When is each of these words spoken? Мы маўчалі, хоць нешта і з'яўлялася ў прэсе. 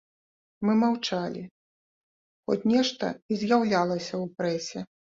Мы 0.67 0.71
маўчалі, 0.83 1.43
хоць 2.47 2.59
нешта 2.75 3.13
і 3.15 3.33
з'яўлялася 3.45 4.13
ў 4.25 4.37
прэсе. 4.41 4.79